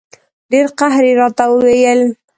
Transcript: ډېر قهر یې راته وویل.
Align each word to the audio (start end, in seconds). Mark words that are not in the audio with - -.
ډېر 0.51 0.67
قهر 0.79 1.03
یې 1.09 1.13
راته 1.21 1.43
وویل. 1.51 2.01